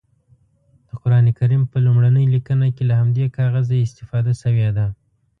[0.87, 4.87] د قرانکریم په لومړنۍ لیکنه کې له همدې کاغذه استفاده شوې ده.